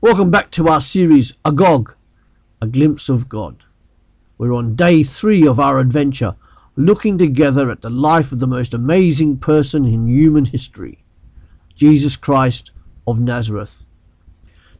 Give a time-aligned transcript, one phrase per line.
[0.00, 1.96] Welcome back to our series Agog,
[2.62, 3.64] A Glimpse of God.
[4.38, 6.36] We're on day three of our adventure,
[6.76, 11.02] looking together at the life of the most amazing person in human history,
[11.74, 12.70] Jesus Christ
[13.08, 13.86] of Nazareth.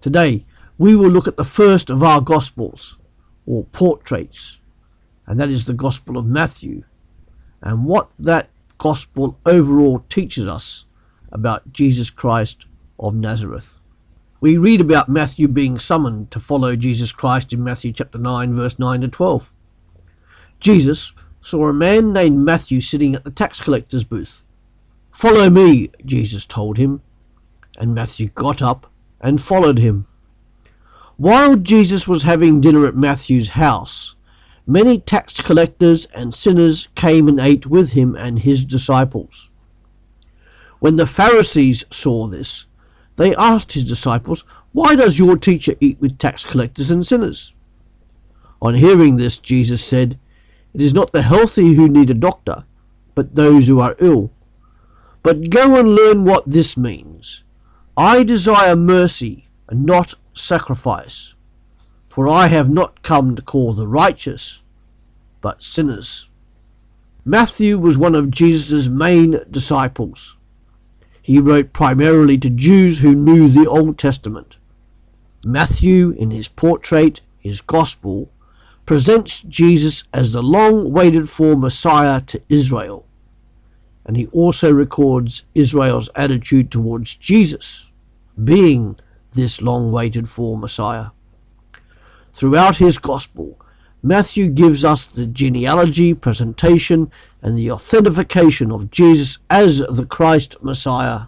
[0.01, 0.47] Today,
[0.79, 2.97] we will look at the first of our Gospels,
[3.45, 4.61] or portraits,
[5.27, 6.85] and that is the Gospel of Matthew,
[7.61, 10.85] and what that Gospel overall teaches us
[11.33, 12.67] about Jesus Christ
[13.01, 13.81] of Nazareth.
[14.41, 18.79] We read about Matthew being summoned to follow Jesus Christ in Matthew chapter 9, verse
[18.79, 19.53] 9 to 12.
[20.61, 24.43] Jesus saw a man named Matthew sitting at the tax collector's booth.
[25.11, 27.03] Follow me, Jesus told him,
[27.79, 28.89] and Matthew got up
[29.21, 30.07] and followed him.
[31.17, 34.15] While Jesus was having dinner at Matthew's house,
[34.69, 39.51] many tax collectors and sinners came and ate with him and his disciples.
[40.79, 42.67] When the Pharisees saw this,
[43.19, 47.53] they asked his disciples, Why does your teacher eat with tax collectors and sinners?
[48.63, 50.17] On hearing this, Jesus said,
[50.73, 52.65] It is not the healthy who need a doctor,
[53.17, 54.31] but those who are ill.
[55.25, 57.43] But go and learn what this means.
[57.97, 61.35] I desire mercy and not sacrifice,
[62.07, 64.63] for I have not come to call the righteous,
[65.41, 66.29] but sinners.
[67.25, 70.37] Matthew was one of Jesus' main disciples.
[71.29, 74.57] He wrote primarily to Jews who knew the Old Testament.
[75.45, 78.31] Matthew, in his portrait, his Gospel,
[78.87, 83.05] presents Jesus as the long waited for Messiah to Israel.
[84.07, 87.91] And he also records Israel's attitude towards Jesus,
[88.43, 88.97] being
[89.33, 91.09] this long waited for Messiah.
[92.33, 93.61] Throughout his Gospel,
[94.03, 97.11] Matthew gives us the genealogy, presentation,
[97.43, 101.23] and the authentication of Jesus as the Christ Messiah.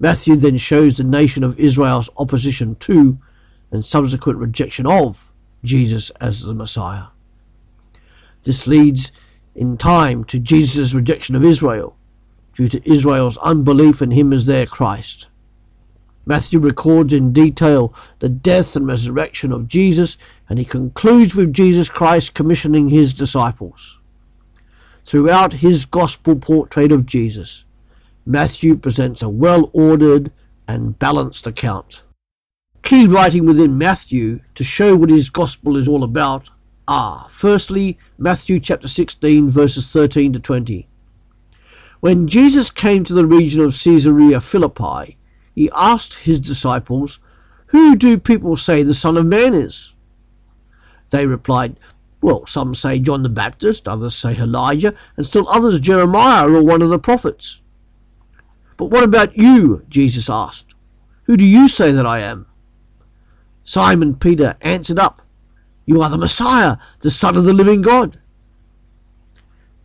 [0.00, 3.18] Matthew then shows the nation of Israel's opposition to
[3.70, 5.30] and subsequent rejection of
[5.62, 7.06] Jesus as the Messiah.
[8.42, 9.12] This leads
[9.54, 11.96] in time to Jesus' rejection of Israel
[12.52, 15.28] due to Israel's unbelief in him as their Christ.
[16.24, 20.16] Matthew records in detail the death and resurrection of Jesus,
[20.48, 23.98] and he concludes with Jesus Christ commissioning his disciples.
[25.04, 27.64] Throughout his gospel portrait of Jesus,
[28.24, 30.30] Matthew presents a well ordered
[30.68, 32.04] and balanced account.
[32.82, 36.50] Key writing within Matthew to show what his gospel is all about
[36.86, 40.86] are firstly, Matthew chapter 16, verses 13 to 20.
[42.00, 45.16] When Jesus came to the region of Caesarea Philippi,
[45.54, 47.20] he asked his disciples,
[47.66, 49.94] Who do people say the Son of Man is?
[51.10, 51.78] They replied,
[52.20, 56.82] Well, some say John the Baptist, others say Elijah, and still others Jeremiah or one
[56.82, 57.60] of the prophets.
[58.76, 59.84] But what about you?
[59.88, 60.74] Jesus asked.
[61.24, 62.46] Who do you say that I am?
[63.64, 65.20] Simon Peter answered up,
[65.84, 68.18] You are the Messiah, the Son of the living God.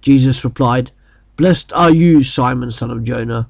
[0.02, 0.92] Jesus replied,
[1.36, 3.50] Blessed are you, Simon, son of Jonah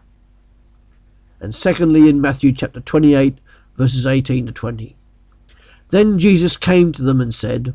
[1.41, 3.39] and secondly in Matthew chapter 28,
[3.75, 4.95] verses 18 to 20.
[5.89, 7.73] Then Jesus came to them and said,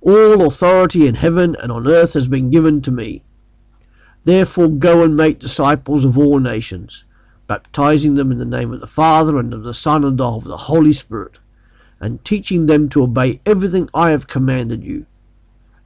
[0.00, 3.24] All authority in heaven and on earth has been given to me.
[4.22, 7.04] Therefore go and make disciples of all nations,
[7.48, 10.56] baptizing them in the name of the Father and of the Son and of the
[10.56, 11.40] Holy Spirit,
[11.98, 15.06] and teaching them to obey everything I have commanded you.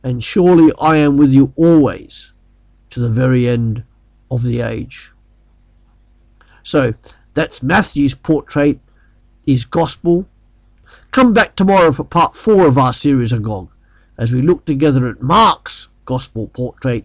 [0.03, 2.34] And surely I am with you always,
[2.91, 3.84] to the very end
[4.31, 5.12] of the age.
[6.62, 6.94] So
[7.34, 8.78] that's Matthew's portrait,
[9.44, 10.26] his gospel.
[11.10, 13.71] Come back tomorrow for part four of our series Agog,
[14.18, 17.04] as we look together at Mark's gospel portrait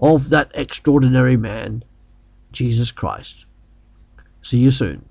[0.00, 1.84] of that extraordinary man,
[2.50, 3.46] Jesus Christ.
[4.42, 5.04] See you soon.